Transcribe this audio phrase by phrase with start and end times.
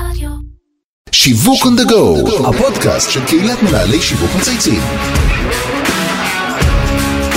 [0.00, 0.30] רדיו.
[1.12, 4.80] שיווק on the go, הפודקאסט של קהילת מנהלי שיווק מצייצים.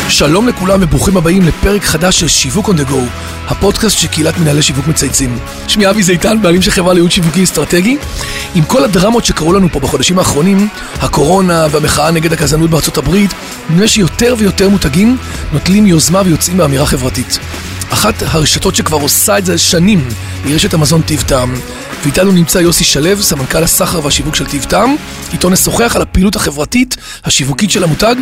[0.10, 2.98] שלום לכולם וברוכים הבאים לפרק חדש של שיווק on the go,
[3.48, 5.40] הפודקאסט של קהילת מנהלי שיווק מצייצים.
[5.68, 7.98] שמי אבי זיתן, בעלים של חברה לייעוד שיווקי אסטרטגי.
[8.55, 10.68] עם כל הדרמות שקרו לנו פה בחודשים האחרונים,
[11.02, 13.32] הקורונה והמחאה נגד הגזענות בארצות הברית,
[13.70, 15.18] נראה שיותר ויותר מותגים
[15.54, 17.39] נוטלים יוזמה ויוצאים באמירה חברתית.
[17.90, 20.08] אחת הרשתות שכבר עושה את זה שנים
[20.46, 21.54] היא רשת המזון טיב טעם.
[22.04, 24.96] ואיתנו נמצא יוסי שלו, סמנכ"ל הסחר והשיווק של טיב טעם.
[25.34, 28.16] איתו נשוחח על הפעילות החברתית, השיווקית של המותג,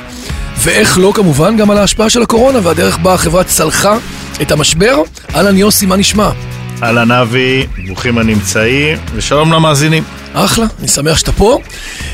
[0.58, 3.98] ואיך לא כמובן גם על ההשפעה של הקורונה והדרך בה החברה צלחה
[4.42, 5.02] את המשבר.
[5.36, 6.30] אהלן יוסי, מה נשמע?
[6.84, 10.04] אהלן אבי, ברוכים הנמצאים, ושלום למאזינים.
[10.46, 11.60] אחלה, אני שמח שאתה פה.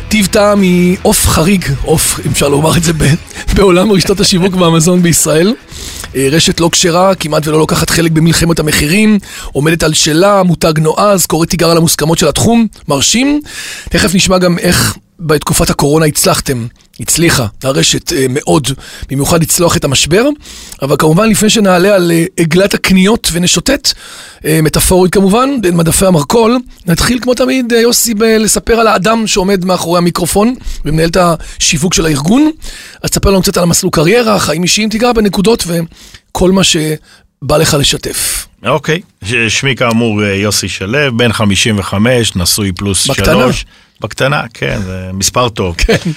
[0.09, 2.93] טיב טעם היא עוף חריג, עוף, אם אפשר לומר את זה,
[3.55, 5.53] בעולם רשתות השיווק והמזון בישראל.
[6.15, 9.19] אה, רשת לא כשרה, כמעט ולא לוקחת חלק במלחמת המחירים,
[9.51, 13.41] עומדת על שלה, מותג נועז, קורא תיגר על המוסכמות של התחום, מרשים.
[13.89, 16.67] תכף נשמע גם איך בתקופת הקורונה הצלחתם,
[17.00, 18.67] הצליחה הרשת אה, מאוד,
[19.09, 20.23] במיוחד לצלוח את המשבר.
[20.81, 23.92] אבל כמובן, לפני שנעלה על אה, עגלת הקניות ונשוטט,
[24.45, 29.97] אה, מטאפורית כמובן, בין מדפי המרכול, נתחיל כמו תמיד, יוסי, לספר על האדם שעומד מאחורי
[29.97, 30.55] המיקרופון
[30.86, 32.52] ומנהל את השיווק של הארגון.
[33.03, 37.77] אז תספר לנו קצת על המסלול קריירה, חיים אישיים, תיגע בנקודות וכל מה שבא לך
[37.80, 38.48] לשתף.
[38.66, 43.25] אוקיי, ש- שמי כאמור יוסי שלו, בן 55, נשוי פלוס בקטנה.
[43.25, 43.66] שלוש.
[44.02, 45.75] בקטנה, כן, זה מספר טוב.
[45.77, 46.11] כן.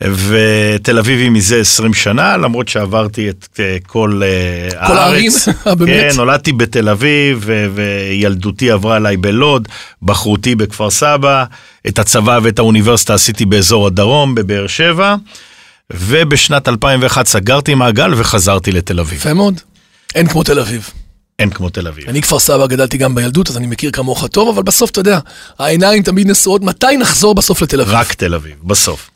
[0.00, 5.30] ותל אביבי מזה 20 שנה, למרות שעברתי את אה, כל אה, כל הערים?
[5.66, 5.90] אה, באמת?
[6.12, 9.68] כן, נולדתי בתל אביב, ו- וילדותי עברה עליי בלוד,
[10.02, 11.44] בחרותי בכפר סבא,
[11.88, 15.14] את הצבא ואת האוניברסיטה עשיתי באזור הדרום, בבאר שבע,
[15.92, 19.18] ובשנת 2001 סגרתי מעגל וחזרתי לתל אביב.
[19.18, 19.60] יפה מאוד.
[20.14, 20.90] אין כמו תל אביב.
[21.38, 22.08] אין כמו תל אביב.
[22.08, 25.18] אני כפר סבא גדלתי גם בילדות, אז אני מכיר כמוך טוב, אבל בסוף, אתה יודע,
[25.58, 27.94] העיניים תמיד נשואות, מתי נחזור בסוף לתל אביב?
[27.94, 29.10] רק תל אביב, בסוף.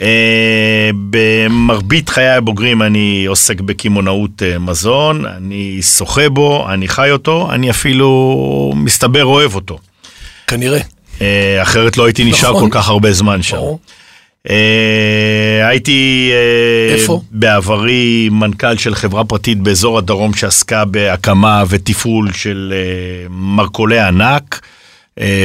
[0.00, 7.48] אה, במרבית חיי הבוגרים אני עוסק בקמעונאות אה, מזון, אני שוחה בו, אני חי אותו,
[7.52, 9.78] אני אפילו מסתבר אוהב אותו.
[10.46, 10.80] כנראה.
[11.20, 12.70] אה, אחרת לא הייתי נשאר נכון.
[12.70, 13.56] כל כך הרבה זמן שם.
[13.56, 13.78] ברור.
[14.50, 17.20] אה, הייתי אה, איפה?
[17.30, 24.60] בעברי מנכ"ל של חברה פרטית באזור הדרום שעסקה בהקמה ותפעול של אה, מרכולי ענק.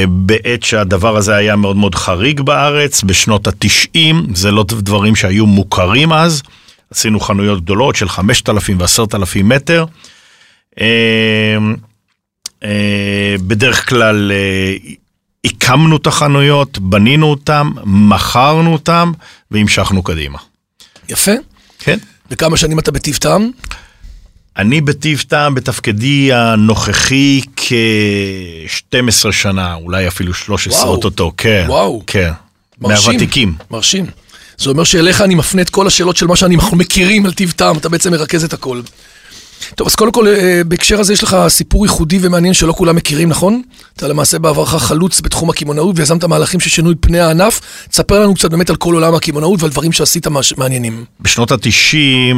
[0.08, 6.12] בעת שהדבר הזה היה מאוד מאוד חריג בארץ, בשנות התשעים, זה לא דברים שהיו מוכרים
[6.12, 6.42] אז.
[6.90, 9.84] עשינו חנויות גדולות של 5,000 ו-10,000 מטר.
[13.46, 14.32] בדרך כלל
[15.44, 19.10] הקמנו את החנויות, בנינו אותן, מכרנו אותן
[19.50, 20.38] והמשכנו קדימה.
[21.08, 21.32] יפה.
[21.78, 21.98] כן.
[22.30, 23.50] וכמה שנים אתה בטיב טעם?
[24.56, 30.94] אני בטיב טעם בתפקידי הנוכחי כ-12 שנה, אולי אפילו 13 וואו.
[30.94, 31.64] אוטוטו, כן.
[31.68, 32.02] וואו.
[32.06, 32.30] כן.
[32.80, 33.10] מרשים.
[33.10, 33.54] מהוותיקים.
[33.70, 34.06] מרשים.
[34.58, 37.78] זה אומר שאליך אני מפנה את כל השאלות של מה שאנחנו מכירים על טיב טעם,
[37.78, 38.80] אתה בעצם מרכז את הכל.
[39.74, 43.28] טוב, אז קודם כל, אה, בהקשר הזה יש לך סיפור ייחודי ומעניין שלא כולם מכירים,
[43.28, 43.62] נכון?
[43.96, 47.60] אתה למעשה בעברך חלוץ בתחום הקמעונאות ויזמת מהלכים ששינו את פני הענף.
[47.90, 50.26] תספר לנו קצת באמת על כל עולם הקמעונאות ועל דברים שעשית
[50.56, 51.04] מעניינים.
[51.20, 52.36] בשנות ה-90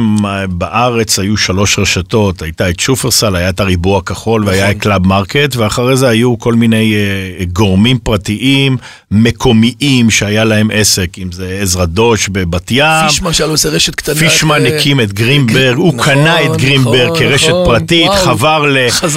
[0.49, 4.75] בארץ היו שלוש רשתות, הייתה את שופרסל, היה את הריבוע הכחול והיה נכון.
[4.77, 8.77] את קלאב מרקט, ואחרי זה היו כל מיני אה, גורמים פרטיים,
[9.11, 12.85] מקומיים, שהיה להם עסק, אם זה עזרא דוש בבת ים.
[13.07, 14.15] פישמן שהיה לו איזה רשת קטנה.
[14.15, 18.25] פישמן אה, הקים את גרינברג, הוא נכון, קנה את גרינברג נכון, כרשת נכון, פרטית, וואו.
[18.25, 18.65] חבר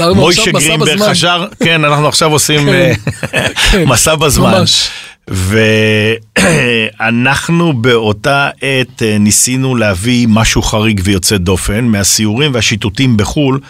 [0.09, 0.99] למוישה גרינברג.
[1.11, 2.93] חזר, כן, אנחנו עכשיו עושים אה,
[3.73, 4.59] כן, מסע בזמן.
[4.59, 4.89] ממש.
[7.01, 13.61] ואנחנו באותה עת אה, ניסינו להביא משהו חריג ויוצא דופן מהסיורים והשיטוטים בחו"ל.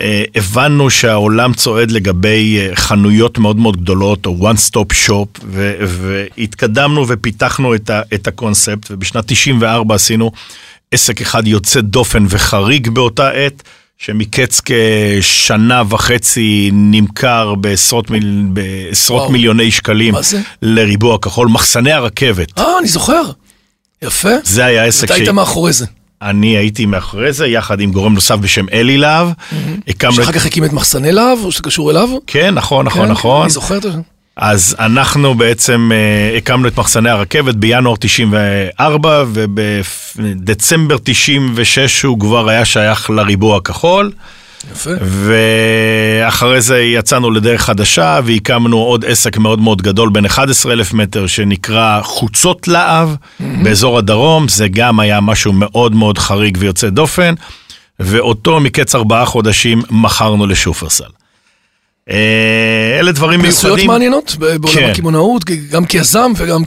[0.00, 5.44] אה, הבנו שהעולם צועד לגבי חנויות מאוד מאוד גדולות, או one stop shop,
[5.86, 10.30] והתקדמנו ופיתחנו את, ה- את הקונספט, ובשנת 94 עשינו
[10.92, 13.62] עסק אחד יוצא דופן וחריג באותה עת,
[13.98, 18.42] שמקץ כשנה וחצי נמכר בעשרות, מיל...
[18.52, 19.32] בעשרות וואו.
[19.32, 20.14] מיליוני שקלים?
[20.62, 22.58] לריבוע כחול, מחסני הרכבת.
[22.58, 23.22] אה, אני זוכר.
[24.02, 24.30] יפה.
[24.44, 25.86] זה היה עסק אתה היית מאחורי זה.
[26.22, 29.28] אני הייתי מאחורי זה, יחד עם גורם נוסף בשם אלי להב.
[29.90, 32.08] את שאחר כך הקים את מחסני להב, או שזה קשור אליו?
[32.26, 33.42] כן, נכון, נכון, כן, נכון.
[33.42, 33.88] אני זוכר את זה.
[34.36, 42.64] אז אנחנו בעצם אה, הקמנו את מחסני הרכבת בינואר 94, ובדצמבר 96 הוא כבר היה
[42.64, 44.10] שייך לריבוע הכחול.
[44.72, 44.90] יפה.
[45.00, 52.00] ואחרי זה יצאנו לדרך חדשה והקמנו עוד עסק מאוד מאוד גדול בין 11,000 מטר שנקרא
[52.02, 53.08] חוצות להב
[53.40, 57.34] באזור הדרום, זה גם היה משהו מאוד מאוד חריג ויוצא דופן,
[58.00, 61.25] ואותו מקץ ארבעה חודשים מכרנו לשופרסל.
[62.10, 63.86] אה, אלה דברים מיוחדים.
[63.86, 64.90] מעניינות ב- בעולם כן.
[64.90, 66.62] הקמעונאות, גם כיזם וגם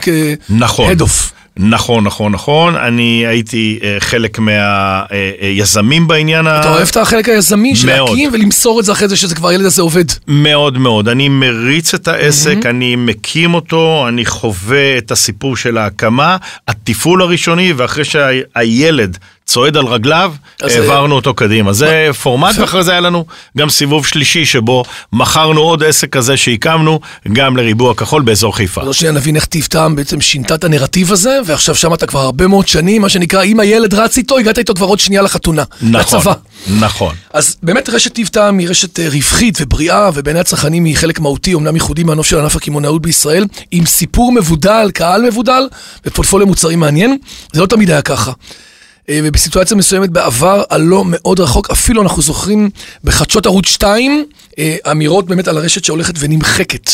[0.50, 0.92] נכון.
[0.92, 1.32] כ-head of.
[1.56, 2.76] נכון, נכון, נכון.
[2.76, 6.60] אני הייתי אה, חלק מהיזמים בעניין ה...
[6.60, 8.10] אתה אוהב את החלק היזמי של מאוד.
[8.10, 10.04] להקים ולמסור את זה אחרי זה שזה כבר הילד הזה עובד.
[10.28, 11.08] מאוד מאוד.
[11.08, 12.68] אני מריץ את העסק, mm-hmm.
[12.68, 16.36] אני מקים אותו, אני חווה את הסיפור של ההקמה,
[16.68, 19.18] התפעול הראשוני, ואחרי שהילד
[19.50, 20.32] צועד על רגליו,
[20.62, 21.72] העברנו אותו קדימה.
[21.72, 23.24] זה פורמט, ואחרי זה היה לנו
[23.58, 27.00] גם סיבוב שלישי, שבו מכרנו עוד עסק כזה שהקמנו,
[27.32, 28.80] גם לריבוע כחול באזור חיפה.
[28.80, 32.20] עוד שנייה נבין איך טיב טעם בעצם שינתה את הנרטיב הזה, ועכשיו שם אתה כבר
[32.20, 35.64] הרבה מאוד שנים, מה שנקרא, אם הילד רץ איתו, הגעת איתו כבר עוד שנייה לחתונה.
[35.82, 36.32] נכון, לצבא.
[36.80, 37.14] נכון.
[37.32, 41.54] אז באמת רשת טיב טעם היא רשת אה, רווחית ובריאה, ובעיני הצרכנים היא חלק מהותי,
[41.54, 45.68] אמנם ייחודי מהנוף של ענף הקמעונאות בישראל, עם סיפור מבודל, קהל מבודל,
[46.06, 47.16] ופורטפוליו מוצרים מעניין.
[47.52, 48.32] זה לא תמיד היה ככה.
[49.10, 52.70] אה, ובסיטואציה מסוימת בעבר, הלא מאוד רחוק, אפילו אנחנו זוכרים
[53.04, 54.24] בחדשות ערוץ 2,
[54.58, 56.90] אה, אמירות באמת על הרשת שהולכת ונמחקת.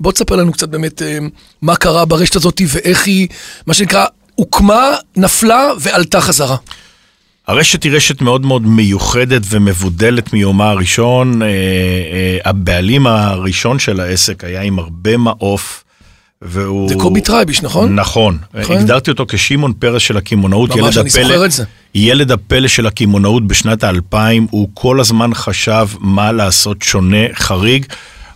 [0.00, 1.18] בוא תספר לנו קצת באמת אה,
[1.62, 3.28] מה קרה ברשת הזאת ואיך היא,
[3.66, 6.56] מה שנקרא, הוקמה, נפלה ועלתה חזרה.
[7.46, 11.40] הרשת היא רשת מאוד מאוד מיוחדת ומבודלת מיומה הראשון.
[12.44, 15.84] הבעלים הראשון של העסק היה עם הרבה מעוף.
[16.42, 16.88] והוא...
[16.88, 17.94] זה קובי טרייביש, נכון?
[17.94, 18.38] נכון.
[18.54, 18.76] נכון.
[18.76, 20.70] הגדרתי אותו כשמעון פרס של הקמעונאות.
[20.76, 21.64] ממש, אני הפלא- זוכר את זה.
[21.94, 27.84] ילד הפלא של הקמעונאות בשנת האלפיים, הוא כל הזמן חשב מה לעשות שונה, חריג.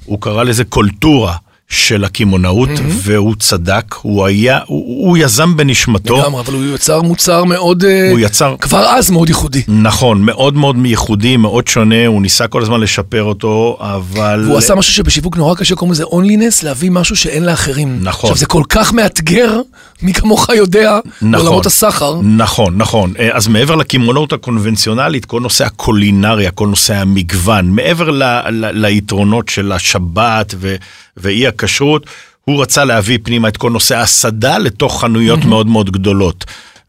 [0.05, 1.37] הוא קרא לזה קולטורה
[1.73, 3.95] של הקמעונאות, והוא צדק.
[4.03, 6.19] הוא היה, הוא, הוא יזם בנשמתו.
[6.19, 8.55] לגמרי, אבל הוא יצר מוצר מאוד, אה, הוא יצר...
[8.61, 9.63] כבר אז מאוד ייחודי.
[9.69, 14.45] נכון, מאוד מאוד ייחודי, מאוד שונה, הוא ניסה כל הזמן לשפר אותו, אבל...
[14.47, 17.99] והוא עשה משהו שבשיווק נורא קשה, קוראים לזה אונלינס, להביא משהו שאין לאחרים.
[18.03, 18.31] נכון.
[18.31, 19.61] עכשיו, זה כל כך מאתגר,
[20.03, 21.33] מי כמוך יודע, נכון.
[21.33, 22.21] בעולמות הסחר.
[22.23, 23.13] נכון, נכון.
[23.19, 29.49] אה, אז מעבר לקמעונאות הקונבנציונלית, כל נושא הקולינריה, כל נושא המגוון, מעבר ל, ל, ליתרונות
[29.49, 30.77] של השבת ו,
[31.17, 32.07] ואי הכשרות,
[32.45, 36.45] הוא רצה להביא פנימה את כל נושא ההסעדה לתוך חנויות מאוד מאוד גדולות.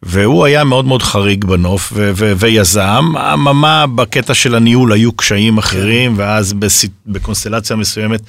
[0.05, 5.57] והוא היה מאוד מאוד חריג בנוף ו- ו- ויזם, אממה בקטע של הניהול היו קשיים
[5.57, 8.21] אחרים, ואז בס- בקונסטלציה מסוימת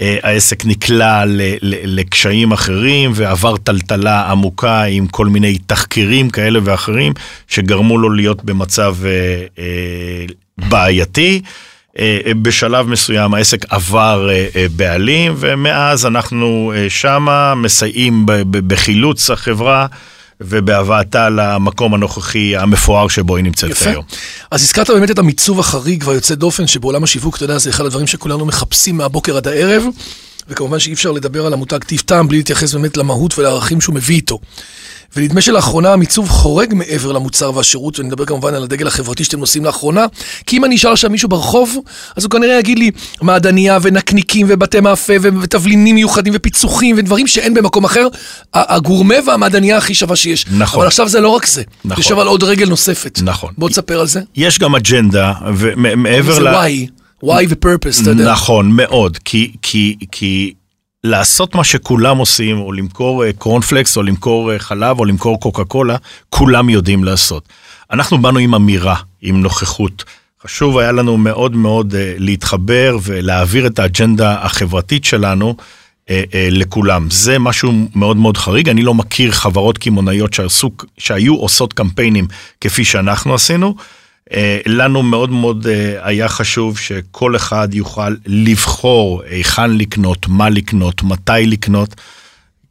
[0.00, 6.58] אה, העסק נקלע ל- ל- לקשיים אחרים ועבר טלטלה עמוקה עם כל מיני תחקירים כאלה
[6.64, 7.12] ואחרים
[7.48, 9.10] שגרמו לו להיות במצב אה,
[9.58, 10.24] אה,
[10.68, 11.42] בעייתי.
[11.98, 19.86] אה, אה, בשלב מסוים העסק עבר אה, בעלים ומאז אנחנו שמה מסייעים בחילוץ החברה
[20.40, 23.90] ובהבאתה למקום הנוכחי המפואר שבו היא נמצאת יפה.
[23.90, 24.04] היום.
[24.50, 28.06] אז הזכרת באמת את המיצוב החריג והיוצא דופן, שבעולם השיווק, אתה יודע, זה אחד הדברים
[28.06, 29.84] שכולנו מחפשים מהבוקר עד הערב,
[30.48, 34.16] וכמובן שאי אפשר לדבר על המותג טיב טעם בלי להתייחס באמת למהות ולערכים שהוא מביא
[34.16, 34.38] איתו.
[35.18, 39.64] ונדמה שלאחרונה המיצוב חורג מעבר למוצר והשירות, ואני מדבר כמובן על הדגל החברתי שאתם נושאים
[39.64, 40.06] לאחרונה,
[40.46, 41.76] כי אם אני אשאל עכשיו מישהו ברחוב,
[42.16, 42.90] אז הוא כנראה יגיד לי
[43.22, 48.08] מעדניה ונקניקים ובתי מאפה ותבלינים מיוחדים ופיצוחים ודברים שאין במקום אחר.
[48.54, 50.46] הגורמה והמעדניה הכי שווה שיש.
[50.58, 50.80] נכון.
[50.80, 51.62] אבל עכשיו זה לא רק זה.
[51.84, 52.02] נכון.
[52.02, 53.20] יושב על עוד רגל נוספת.
[53.22, 53.52] נכון.
[53.58, 54.20] בוא תספר על זה.
[54.36, 56.54] יש גם אג'נדה, ומעבר זה ל...
[56.54, 56.90] why,
[57.24, 58.32] why ו-purpose, אתה יודע.
[58.32, 60.52] נכון, מאוד, כי, כי, כי
[61.04, 65.64] לעשות מה שכולם עושים, או למכור אה, קורנפלקס, או למכור אה, חלב, או למכור קוקה
[65.64, 65.96] קולה,
[66.30, 67.48] כולם יודעים לעשות.
[67.90, 70.04] אנחנו באנו עם אמירה, עם נוכחות.
[70.42, 75.56] חשוב היה לנו מאוד מאוד אה, להתחבר ולהעביר את האג'נדה החברתית שלנו
[76.10, 77.10] אה, אה, לכולם.
[77.10, 80.36] זה משהו מאוד מאוד חריג, אני לא מכיר חברות קמעונאיות
[80.98, 82.26] שהיו עושות קמפיינים
[82.60, 83.74] כפי שאנחנו עשינו.
[84.32, 91.02] אה, לנו מאוד מאוד אה, היה חשוב שכל אחד יוכל לבחור היכן לקנות, מה לקנות,
[91.02, 91.94] מתי לקנות.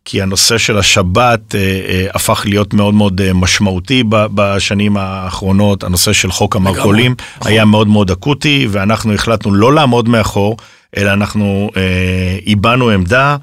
[0.10, 6.56] כי הנושא של השבת אה, הפך להיות מאוד מאוד משמעותי בשנים האחרונות, הנושא של חוק
[6.56, 7.52] המרכולים נכון.
[7.52, 10.58] היה מאוד מאוד אקוטי, ואנחנו החלטנו לא לעמוד מאחור,
[10.98, 11.70] אלא אנחנו
[12.46, 13.38] איבדנו עמדה.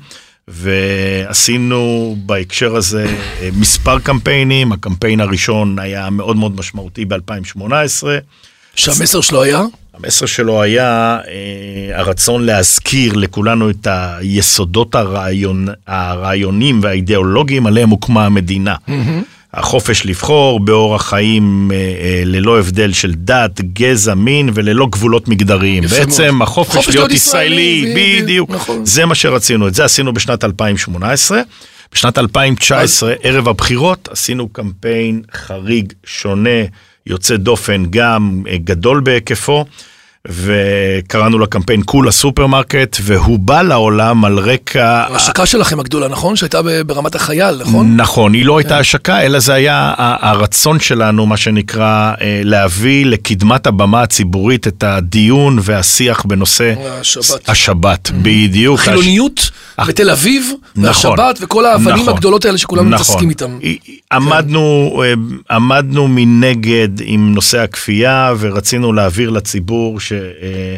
[0.48, 3.06] ועשינו בהקשר הזה
[3.40, 8.06] אה, מספר קמפיינים, הקמפיין הראשון היה מאוד מאוד משמעותי ב-2018.
[8.74, 9.62] שהמסר שלו היה?
[9.94, 18.74] המסר שלו היה אה, הרצון להזכיר לכולנו את היסודות הרעיון, הרעיונים והאידיאולוגיים עליהם הוקמה המדינה.
[19.56, 25.82] החופש לבחור באורח חיים אה, אה, ללא הבדל של דת, גזע, מין וללא גבולות מגדריים.
[25.82, 26.48] בעצם מאוד.
[26.48, 28.50] החופש חופש להיות להיות ישראלי, ישראלי, בדיוק, בדיוק.
[28.50, 28.84] נכון.
[28.84, 31.40] זה מה שרצינו, את זה עשינו בשנת 2018.
[31.94, 36.60] בשנת 2019, ערב הבחירות, עשינו קמפיין חריג, שונה,
[37.06, 39.64] יוצא דופן, גם אה, גדול בהיקפו.
[40.28, 45.04] וקראנו לקמפיין כולה סופרמרקט, והוא בא לעולם על רקע...
[45.10, 46.36] ההשקה שלכם הגדולה, נכון?
[46.36, 47.96] שהייתה ברמת החייל, נכון?
[47.96, 53.66] נכון, היא לא הייתה השקה, אלא זה היה הרצון שלנו, מה שנקרא, אה, להביא לקדמת
[53.66, 57.48] הבמה הציבורית את הדיון והשיח בנושא השבת.
[57.48, 58.80] השבת, בדיוק.
[58.80, 59.50] החילוניות
[59.88, 60.84] בתל אביב, נכון.
[60.84, 62.14] והשבת, וכל האבנים נכון.
[62.14, 62.94] הגדולות האלה שכולנו נכון.
[62.94, 63.58] מתעסקים איתם.
[63.64, 65.14] אה,
[65.50, 70.12] עמדנו מנגד עם נושא הכפייה ורצינו להעביר לציבור ש...
[70.14, 70.76] אה,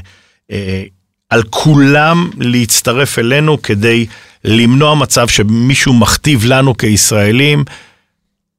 [0.50, 0.82] אה,
[1.30, 4.06] על כולם להצטרף אלינו כדי
[4.44, 7.64] למנוע מצב שמישהו מכתיב לנו כישראלים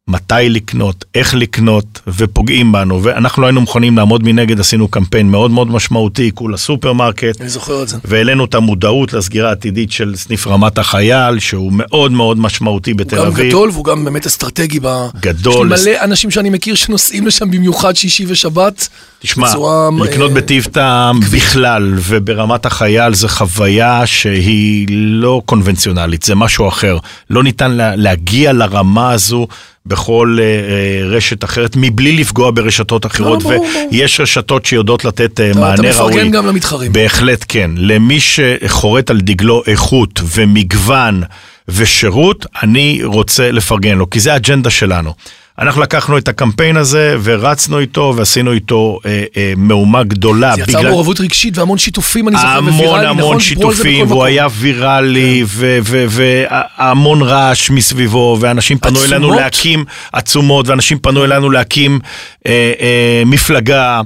[0.07, 3.03] מתי לקנות, איך לקנות, ופוגעים בנו.
[3.03, 7.41] ואנחנו לא היינו מוכנים לעמוד מנגד, עשינו קמפיין מאוד מאוד משמעותי, כולה סופרמרקט.
[7.41, 7.97] אני זוכר את זה.
[8.05, 13.25] והעלינו את המודעות לסגירה העתידית של סניף רמת החייל, שהוא מאוד מאוד משמעותי בתל הוא
[13.25, 13.47] גם אביב.
[13.47, 14.79] גדול והוא גם באמת אסטרטגי.
[14.81, 14.87] ב...
[15.19, 15.73] גדול.
[15.73, 18.87] יש לי מלא אנשים שאני מכיר שנוסעים לשם במיוחד שישי ושבת.
[19.19, 26.35] תשמע, בצורה, לקנות אה, בטיב טעם בכלל וברמת החייל זה חוויה שהיא לא קונבנציונלית, זה
[26.35, 26.97] משהו אחר.
[27.29, 29.47] לא ניתן לה, להגיע לרמה הזו
[29.88, 33.67] בכל אה, אה, רשת אחרת, מבלי לפגוע ברשתות אחרות, ברור, ברור.
[33.91, 35.89] ויש רשתות שיודעות לתת אה, אתה מענה ראוי.
[35.89, 36.94] מפרגן גם למתחרים.
[36.94, 37.72] בהחלט כן.
[37.77, 41.24] למי שחורט על דגלו איכות ומגוון
[41.67, 45.13] ושירות, אני רוצה לפרגן לו, כי זה האג'נדה שלנו.
[45.59, 50.53] אנחנו לקחנו את הקמפיין הזה ורצנו איתו ועשינו איתו אה, אה, מהומה גדולה.
[50.55, 53.33] זה יצר מעורבות רגשית והמון שיתופים, אני זוכר, המון וויראלי, המון נכון?
[53.33, 54.21] על זה שיתופים, והוא.
[54.21, 54.27] כן.
[54.27, 59.39] היה ויראלי, והמון רעש מסביבו, ואנשים פנו אלינו עצומות?
[59.39, 61.99] להקים עצומות, ואנשים פנו אלינו להקים
[62.47, 64.01] אה, אה, מפלגה,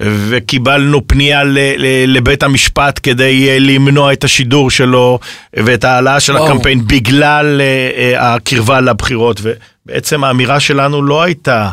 [0.00, 5.18] וקיבלנו פנייה ל, ל, לבית המשפט כדי אה, למנוע את השידור שלו,
[5.56, 6.46] ואת ההעלאה של וואו.
[6.46, 9.40] הקמפיין בגלל אה, אה, הקרבה לבחירות,
[9.86, 11.70] ובעצם האמירה שלנו לא הייתה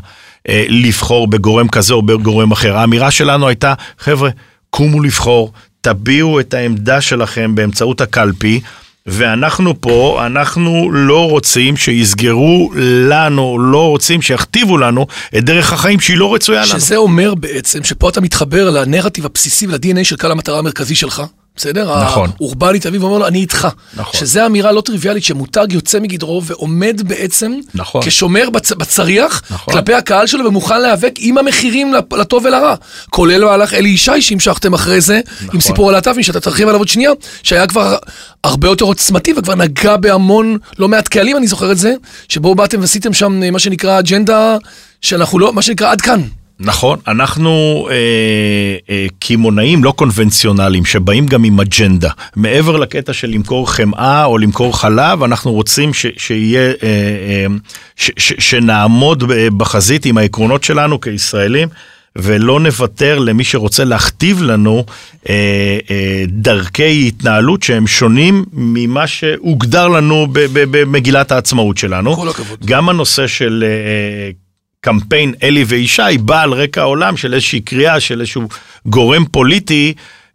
[0.50, 4.30] אה, לבחור בגורם כזה או בגורם אחר, האמירה שלנו הייתה, חבר'ה,
[4.70, 5.52] קומו לבחור,
[5.82, 8.62] תביעו את העמדה שלכם באמצעות הקלפי.
[9.06, 12.72] ואנחנו פה, אנחנו לא רוצים שיסגרו
[13.10, 16.80] לנו, לא רוצים שיכתיבו לנו את דרך החיים שהיא לא רצויה לנו.
[16.80, 21.24] שזה אומר בעצם שפה אתה מתחבר לנרטיב הבסיסי ול-DNA של קהל המטרה המרכזי שלך.
[21.56, 22.04] בסדר?
[22.04, 22.30] נכון.
[22.36, 23.68] האורבני תל אביב אומר לו, אני איתך.
[23.94, 24.20] נכון.
[24.20, 28.02] שזה אמירה לא טריוויאלית שמותג יוצא מגדרו ועומד בעצם נכון.
[28.06, 28.72] כשומר בצ...
[28.72, 29.74] בצריח נכון.
[29.74, 32.76] כלפי הקהל שלו ומוכן להיאבק עם המחירים לטוב ולרע.
[33.10, 35.62] כולל מהלך אלי ישי שהמשכתם אחרי זה, עם נכון.
[35.62, 37.12] סיפור הלהט"בים שאתה תרחיב עליו עוד שנייה,
[37.44, 37.98] שהיה כבר
[38.44, 41.94] הרבה יותר עוצמתי וכבר נגע בהמון, לא מעט קהלים, אני זוכר את זה,
[42.30, 44.58] שבו באתם ועשיתם שם אה, מה שנקרא אג'נדה,
[45.02, 46.22] שאנחנו לא, מה שנקרא עד כאן.
[46.60, 47.96] נכון, אנחנו אה,
[48.90, 52.10] אה, קמעונאים לא קונבנציונליים שבאים גם עם אג'נדה.
[52.36, 57.46] מעבר לקטע של למכור חמאה או למכור חלב, אנחנו רוצים ש, שיהיה, אה, אה,
[57.96, 61.68] ש, ש, שנעמוד ב- בחזית עם העקרונות שלנו כישראלים.
[62.16, 64.86] ולא נוותר למי שרוצה להכתיב לנו
[65.30, 72.16] אה, אה, דרכי התנהלות שהם שונים ממה שהוגדר לנו במגילת העצמאות שלנו.
[72.16, 72.60] כל הכבוד.
[72.66, 74.32] גם הנושא של אה,
[74.84, 78.48] קמפיין אלי וישי בא על רקע העולם של איזושהי קריאה של איזשהו
[78.86, 79.94] גורם פוליטי.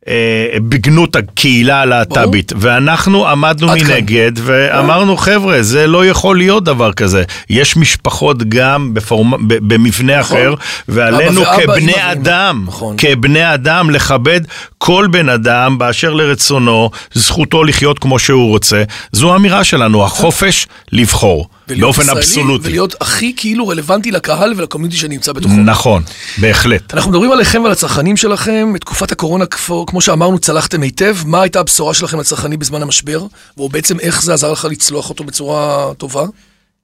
[0.08, 3.86] אה, בגנות הקהילה הלהט"בית, ואנחנו עמדנו עד כאן.
[3.86, 9.48] מנגד ואמרנו חבר'ה זה לא יכול להיות דבר כזה, יש משפחות גם בפורמ...
[9.48, 10.36] ב- במבנה נכון.
[10.36, 10.54] אחר
[10.88, 12.12] ועלינו אבא כבני ואמא.
[12.12, 12.96] אדם, נכון.
[12.98, 14.40] כבני אדם לכבד
[14.78, 21.48] כל בן אדם באשר לרצונו, זכותו לחיות כמו שהוא רוצה, זו האמירה שלנו, החופש לבחור,
[21.80, 22.68] באופן אבסולוטי.
[22.68, 25.54] ולהיות הכי כאילו רלוונטי לקהל ולקומיוניטי שנמצא בתוכו.
[25.54, 26.02] נכון,
[26.38, 26.94] בהחלט.
[26.94, 29.44] אנחנו מדברים עליכם ועל הצרכנים שלכם, בתקופת הקורונה,
[29.86, 31.16] כמו שאמרנו, צלחתם היטב.
[31.26, 33.26] מה הייתה הבשורה שלכם לצרכנים בזמן המשבר?
[33.58, 36.24] או בעצם איך זה עזר לך לצלוח אותו בצורה טובה?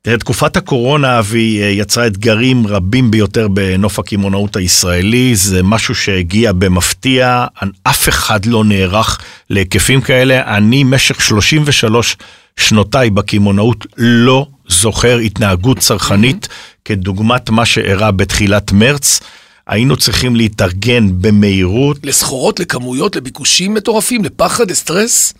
[0.02, 5.36] תראה, תקופת הקורונה, אבי, אה, יצרה אתגרים רבים ביותר בנוף הקמעונאות הישראלי.
[5.36, 7.46] זה משהו שהגיע במפתיע,
[7.82, 10.56] אף אחד לא נערך להיקפים כאלה.
[10.56, 12.16] אני, משך 33
[12.56, 16.48] שנותיי בקמעונאות, לא זוכר התנהגות צרכנית
[16.84, 19.20] כדוגמת מה שאירע בתחילת מרץ.
[19.66, 25.34] היינו צריכים להתארגן במהירות, לסחורות, לכמויות, לביקושים מטורפים, לפחד, לסטרס?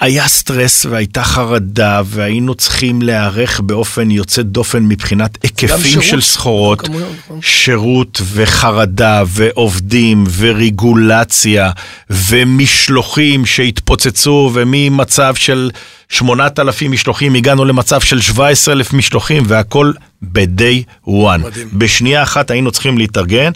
[0.00, 7.40] היה סטרס והייתה חרדה והיינו צריכים להיערך באופן יוצא דופן מבחינת היקפים של סחורות, נכון.
[7.42, 11.70] שירות וחרדה ועובדים ורגולציה
[12.10, 15.70] ומשלוחים שהתפוצצו וממצב של
[16.08, 21.38] 8,000 משלוחים הגענו למצב של 17,000 משלוחים והכל ב-day one.
[21.38, 21.68] מדהים.
[21.72, 23.52] בשנייה אחת היינו צריכים להתארגן,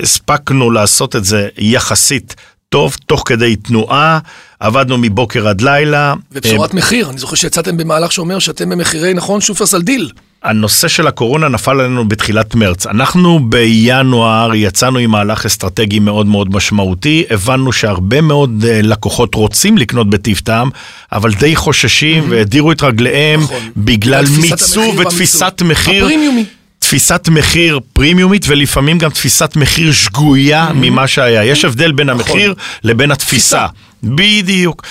[0.00, 2.34] הספקנו לעשות את זה יחסית
[2.68, 4.18] טוב, תוך כדי תנועה,
[4.66, 6.14] עבדנו מבוקר עד לילה.
[6.32, 10.10] ובשורת מחיר, אני זוכר שיצאתם במהלך שאומר שאתם במחירי, נכון, שופרסל דיל.
[10.42, 12.86] הנושא של הקורונה נפל עלינו בתחילת מרץ.
[12.86, 19.78] אנחנו בינואר יצאנו עם מהלך אסטרטגי מאוד מאוד משמעותי, הבנו שהרבה מאוד אה, לקוחות רוצים
[19.78, 20.70] לקנות בטיב טעם,
[21.12, 23.70] אבל די חוששים והדירו את רגליהם נכון.
[23.76, 25.62] בגלל מיצוב ותפיסת.
[25.64, 26.04] מחיר.
[26.04, 26.44] הפרימיומי.
[26.86, 31.44] תפיסת מחיר פרימיומית ולפעמים גם תפיסת מחיר שגויה ממה שהיה.
[31.44, 33.66] יש הבדל בין המחיר לבין התפיסה.
[34.02, 34.82] בדיוק.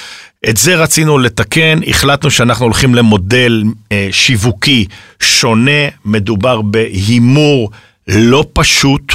[0.49, 4.85] את זה רצינו לתקן, החלטנו שאנחנו הולכים למודל אה, שיווקי
[5.19, 5.71] שונה,
[6.05, 7.71] מדובר בהימור
[8.07, 9.13] לא פשוט.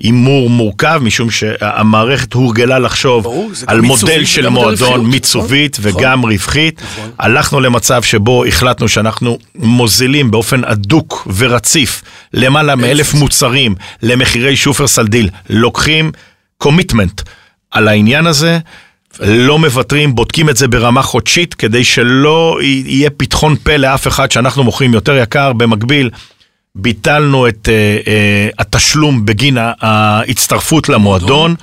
[0.00, 5.92] הימור מורכב, משום שהמערכת הורגלה לחשוב ברור, על מיצובית מודל של וגם מועדון מיצובית נכון,
[5.92, 6.82] וגם רווחית.
[6.82, 7.10] נכון.
[7.18, 12.02] הלכנו למצב שבו החלטנו שאנחנו מוזילים באופן הדוק ורציף
[12.34, 16.12] למעלה מאלף מוצרים למחירי שופרסל דיל, לוקחים
[16.58, 17.20] commitment
[17.70, 18.58] על העניין הזה.
[19.20, 24.64] לא מוותרים, בודקים את זה ברמה חודשית כדי שלא יהיה פתחון פה לאף אחד שאנחנו
[24.64, 25.52] מוכרים יותר יקר.
[25.52, 26.10] במקביל,
[26.74, 28.10] ביטלנו את אה, אה,
[28.58, 31.54] התשלום בגין ההצטרפות למועדון.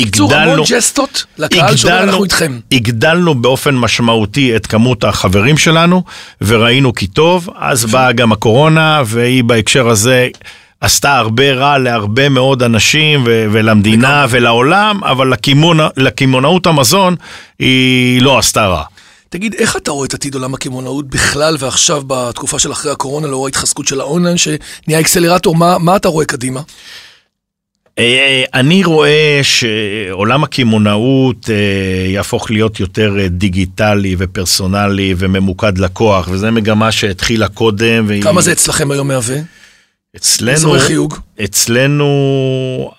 [0.00, 2.58] בקיצור, המון ג'סטות לקהל שאומר אנחנו איתכם.
[2.72, 6.02] הגדלנו באופן משמעותי את כמות החברים שלנו,
[6.42, 10.28] וראינו כי טוב, אז באה גם הקורונה, והיא בהקשר הזה
[10.80, 17.16] עשתה הרבה רע להרבה מאוד אנשים ו- ולמדינה ולעולם, אבל לקמעונא- לקמעונאות המזון
[17.58, 18.82] היא לא עשתה רע.
[19.28, 23.46] תגיד, איך אתה רואה את עתיד עולם הקמעונאות בכלל ועכשיו בתקופה של אחרי הקורונה, לאור
[23.46, 26.60] ההתחזקות של האונליין שנהיה אקסלרטור, מה, מה אתה רואה קדימה?
[27.98, 31.54] אה, אני רואה שעולם הקמעונאות אה,
[32.10, 38.04] יהפוך להיות יותר אה, דיגיטלי ופרסונלי וממוקד לקוח, וזו מגמה שהתחילה קודם.
[38.08, 39.36] והיא- כמה זה אצלכם היום מהווה?
[40.16, 40.74] אצלנו?
[41.44, 42.10] אצלנו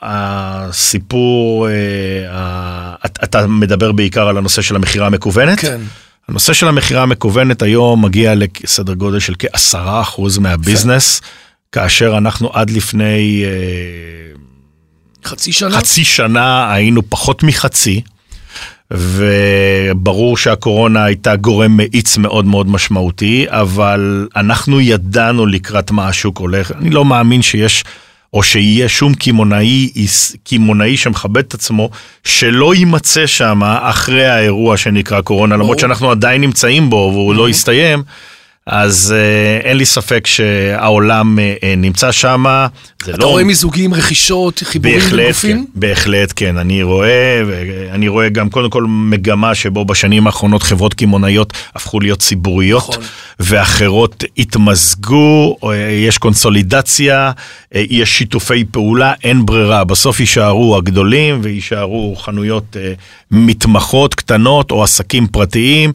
[0.01, 5.59] הסיפור, אה, אתה מדבר בעיקר על הנושא של המכירה המקוונת?
[5.59, 5.81] כן.
[6.29, 11.21] הנושא של המכירה המקוונת היום מגיע לסדר גודל של כעשרה אחוז מהביזנס,
[11.71, 13.50] כאשר אנחנו עד לפני אה,
[15.25, 15.77] חצי שנה?
[15.77, 18.01] חצי שנה היינו פחות מחצי,
[18.91, 26.71] וברור שהקורונה הייתה גורם מאיץ מאוד מאוד משמעותי, אבל אנחנו ידענו לקראת מה השוק הולך.
[26.71, 27.83] אני לא מאמין שיש...
[28.33, 29.89] או שיהיה שום קמעונאי,
[30.43, 31.89] קמעונאי שמכבד את עצמו,
[32.24, 38.03] שלא יימצא שם אחרי האירוע שנקרא קורונה, למרות שאנחנו עדיין נמצאים בו והוא לא הסתיים,
[38.71, 42.45] אז אה, אין לי ספק שהעולם אה, אה, נמצא שם.
[42.97, 43.25] אתה לא...
[43.25, 45.63] רואה מיזוגים, רכישות, חיבורים בהחלט כן?
[45.75, 51.53] בהחלט כן, אני רואה, ואני רואה גם קודם כל מגמה שבו בשנים האחרונות חברות קמעונאיות
[51.75, 53.03] הפכו להיות ציבוריות, נכון.
[53.39, 55.58] ואחרות התמזגו,
[55.91, 57.32] יש קונסולידציה,
[57.71, 62.77] יש שיתופי פעולה, אין ברירה, בסוף יישארו הגדולים ויישארו חנויות
[63.32, 65.91] מתמחות, קטנות או עסקים פרטיים,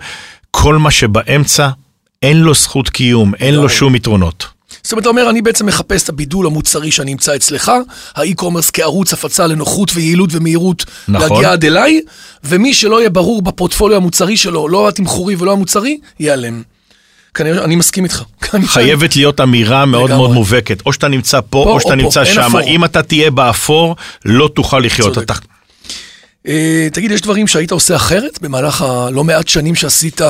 [0.50, 1.68] כל מה שבאמצע.
[2.24, 3.68] אין לו זכות קיום, אין לו לא.
[3.68, 4.46] שום יתרונות.
[4.82, 7.72] זאת אומרת, אתה אומר, אני בעצם מחפש את הבידול המוצרי שאני אמצא אצלך,
[8.14, 11.30] האי-קומרס כערוץ הפצה לנוחות ויעילות ומהירות נכון.
[11.30, 12.00] להגיע עד אליי,
[12.44, 16.62] ומי שלא יהיה ברור בפורטפוליו המוצרי שלו, לא התמחורי ולא המוצרי, ייעלם.
[17.34, 18.22] כנראה, אני מסכים איתך.
[18.74, 20.26] חייבת להיות אמירה מאוד לגמרי.
[20.26, 20.82] מאוד מובהקת.
[20.86, 22.56] או שאתה נמצא פה, פה או שאתה או פה, נמצא אין שם.
[22.66, 25.14] אם אתה תהיה באפור, לא תוכל לחיות.
[25.14, 25.24] צודק.
[25.24, 25.53] אתה...
[26.48, 30.20] אה, תגיד, יש דברים שהיית עושה אחרת במהלך הלא מעט שנים שעשית,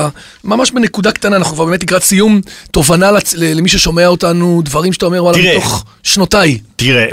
[0.43, 3.33] ממש בנקודה קטנה, אנחנו כבר באמת לקראת סיום, תובנה לצ...
[3.33, 5.37] למי ששומע אותנו, דברים שאתה אומר, וואלה.
[5.37, 6.57] מתוך שנותיי.
[6.75, 7.05] תראה,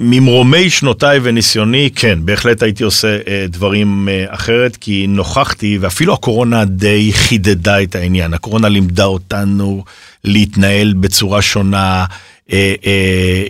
[0.00, 6.64] ממרומי שנותיי וניסיוני, כן, בהחלט הייתי עושה אה, דברים אה, אחרת, כי נוכחתי, ואפילו הקורונה
[6.64, 8.34] די חידדה את העניין.
[8.34, 9.84] הקורונה לימדה אותנו
[10.24, 12.04] להתנהל בצורה שונה.
[12.52, 12.92] אה, אה,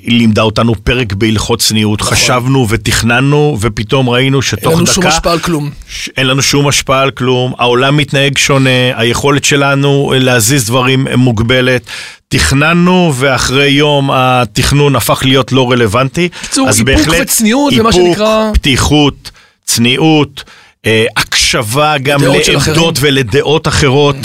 [0.02, 5.06] היא לימדה אותנו פרק בהלכות צניעות, חשבנו ותכננו ופתאום ראינו אין שתוך לנו דקה שום
[5.06, 5.70] השפעה על כלום.
[5.88, 11.82] ש- אין לנו שום השפעה על כלום, העולם מתנהג שונה, היכולת שלנו להזיז דברים מוגבלת.
[12.28, 16.28] תכננו ואחרי יום התכנון הפך להיות לא רלוונטי.
[16.42, 19.30] בקיצור, אז איפוק וצניעות ומה איפוק, שנקרא- פתיחות,
[19.64, 20.44] צניעות,
[20.86, 22.76] אה, הקשבה גם לעמדות אחרים.
[23.00, 24.16] ולדעות אחרות.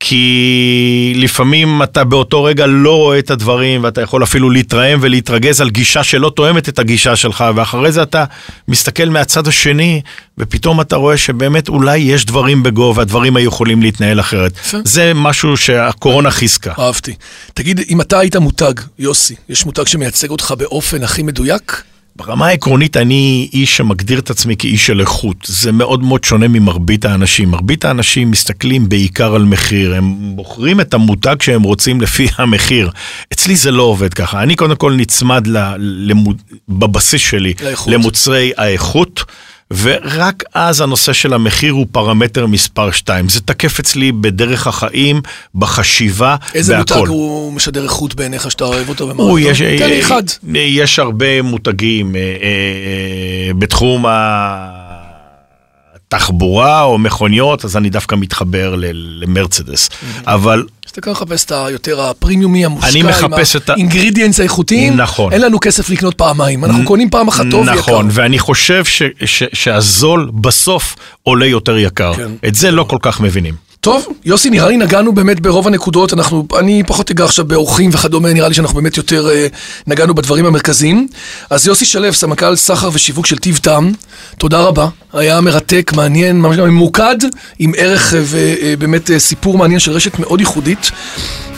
[0.00, 5.70] כי לפעמים אתה באותו רגע לא רואה את הדברים ואתה יכול אפילו להתרעם ולהתרגז על
[5.70, 8.24] גישה שלא תואמת את הגישה שלך ואחרי זה אתה
[8.68, 10.00] מסתכל מהצד השני
[10.38, 14.52] ופתאום אתה רואה שבאמת אולי יש דברים בגו והדברים היו יכולים להתנהל אחרת.
[14.84, 16.72] זה משהו שהקורונה חיזקה.
[16.78, 17.14] אהבתי.
[17.54, 21.82] תגיד, אם אתה היית מותג, יוסי, יש מותג שמייצג אותך באופן הכי מדויק?
[22.18, 25.36] ברמה העקרונית אני איש שמגדיר את עצמי כאיש של איכות.
[25.46, 27.50] זה מאוד מאוד שונה ממרבית האנשים.
[27.50, 32.90] מרבית האנשים מסתכלים בעיקר על מחיר, הם בוחרים את המותג שהם רוצים לפי המחיר.
[33.32, 34.42] אצלי זה לא עובד ככה.
[34.42, 37.94] אני קודם כל נצמד ל, למוד, בבסיס שלי לאיכות.
[37.94, 39.24] למוצרי האיכות.
[39.70, 43.28] ורק אז הנושא של המחיר הוא פרמטר מספר 2.
[43.28, 45.20] זה תקף אצלי בדרך החיים,
[45.54, 46.94] בחשיבה, איזה בהכל.
[46.94, 49.50] מותג הוא משדר איכות בעיניך שאתה אוהב אותו ומה הוא, אותו?
[49.50, 50.22] יש, תן לי אחד.
[50.54, 54.04] יש הרבה מותגים אה, אה, בתחום
[56.08, 58.74] התחבורה או מכוניות, אז אני דווקא מתחבר
[59.20, 59.90] למרצדס.
[60.26, 63.32] אבל אז אתה כאן מחפש את היותר הפרימיומי, המושקע, עם
[63.68, 64.96] האינגרידיאנס האיכותיים.
[64.96, 65.32] נכון.
[65.32, 67.78] אין לנו כסף לקנות פעמיים, אנחנו קונים פעם אחת טוב ויקר.
[67.78, 72.14] נכון, ואני חושב ש, ש, שהזול בסוף עולה יותר יקר.
[72.14, 72.30] כן.
[72.48, 73.67] את זה לא כל כך מבינים.
[73.80, 78.32] טוב, יוסי, נראה לי נגענו באמת ברוב הנקודות, אנחנו, אני פחות אגע עכשיו באורחים וכדומה,
[78.32, 79.46] נראה לי שאנחנו באמת יותר אה,
[79.86, 81.08] נגענו בדברים המרכזיים.
[81.50, 83.92] אז יוסי שלו, סמנכ"ל סחר ושיווק של טיב טעם,
[84.38, 87.16] תודה רבה, היה מרתק, מעניין, ממוקד,
[87.58, 90.90] עם ערך אה, ובאמת אה, סיפור מעניין של רשת מאוד ייחודית.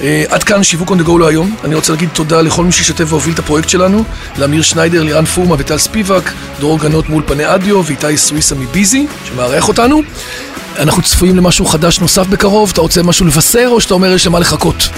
[0.00, 3.06] אה, עד כאן שיווק on the go להיום, אני רוצה להגיד תודה לכל מי שהשתתף
[3.08, 4.04] והוביל את הפרויקט שלנו,
[4.38, 6.30] לאמיר שניידר, לירן פורמה וטל ספיבק,
[6.60, 10.02] דרור גנות מול פני אדיו ואיתי סוויסה מביזי, שמארח אותנו.
[10.80, 14.38] אנחנו צפויים למשהו חדש נוסף בקרוב, אתה רוצה משהו לבשר או שאתה אומר יש למה
[14.40, 14.88] לחכות?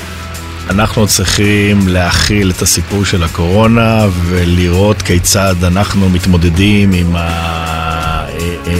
[0.70, 8.78] אנחנו צריכים להכיל את הסיפור של הקורונה ולראות כיצד אנחנו מתמודדים עם ה-new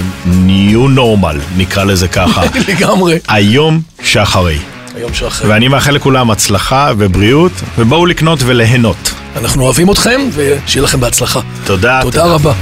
[0.98, 3.18] normal, נקרא לזה ככה, לגמרי.
[3.28, 4.58] היום שאחרי.
[4.94, 5.48] היום שאחרי.
[5.50, 9.12] ואני מאחל לכולם הצלחה ובריאות, ובואו לקנות וליהנות.
[9.36, 11.40] אנחנו אוהבים אתכם ושיהיה לכם בהצלחה.
[11.64, 12.00] תודה.
[12.02, 12.52] תודה רבה.